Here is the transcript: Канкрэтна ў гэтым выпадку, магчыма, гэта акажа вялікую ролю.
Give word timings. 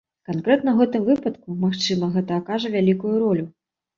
Канкрэтна 0.27 0.69
ў 0.71 0.77
гэтым 0.79 1.03
выпадку, 1.09 1.57
магчыма, 1.65 2.09
гэта 2.15 2.31
акажа 2.43 2.71
вялікую 2.79 3.13
ролю. 3.25 3.45